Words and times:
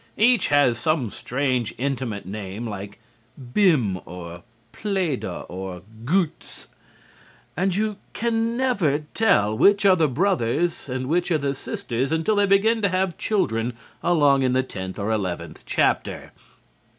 Each 0.17 0.47
has 0.47 0.79
some 0.79 1.11
strange, 1.11 1.75
intimate 1.77 2.25
name 2.25 2.65
like 2.65 2.97
"Bim," 3.53 3.99
or 4.03 4.41
"Pleda," 4.71 5.45
or 5.47 5.83
"Goots," 6.05 6.69
and 7.55 7.75
you 7.75 7.97
can 8.13 8.57
never 8.57 9.03
tell 9.13 9.55
which 9.55 9.85
are 9.85 9.95
the 9.95 10.07
brothers 10.07 10.89
and 10.89 11.05
which 11.05 11.29
the 11.29 11.53
sisters 11.53 12.11
until 12.11 12.35
they 12.37 12.47
begin 12.47 12.81
to 12.81 12.89
have 12.89 13.15
children 13.19 13.73
along 14.01 14.41
in 14.41 14.53
the 14.53 14.63
tenth 14.63 14.97
or 14.97 15.11
eleventh 15.11 15.61
chapter. 15.67 16.31